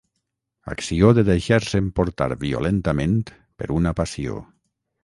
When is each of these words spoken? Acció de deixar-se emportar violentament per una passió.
Acció 0.75 1.11
de 1.17 1.25
deixar-se 1.27 1.83
emportar 1.85 2.31
violentament 2.47 3.17
per 3.63 3.71
una 3.79 3.97
passió. 4.03 4.43